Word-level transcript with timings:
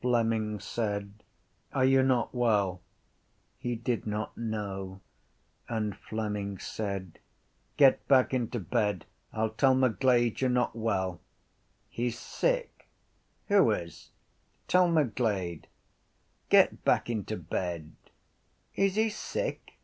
Fleming 0.00 0.60
said: 0.60 1.24
—Are 1.72 1.84
you 1.84 2.04
not 2.04 2.32
well? 2.32 2.82
He 3.58 3.74
did 3.74 4.06
not 4.06 4.36
know; 4.38 5.00
and 5.68 5.96
Fleming 5.96 6.58
said: 6.60 7.18
—Get 7.76 8.06
back 8.06 8.32
into 8.32 8.60
bed. 8.60 9.06
I’ll 9.32 9.50
tell 9.50 9.74
McGlade 9.74 10.40
you’re 10.40 10.52
not 10.52 10.76
well. 10.76 11.20
—He’s 11.88 12.16
sick. 12.16 12.86
—Who 13.48 13.72
is? 13.72 14.12
—Tell 14.68 14.88
McGlade. 14.88 15.64
—Get 16.48 16.84
back 16.84 17.10
into 17.10 17.36
bed. 17.36 17.96
—Is 18.76 18.94
he 18.94 19.08
sick? 19.08 19.80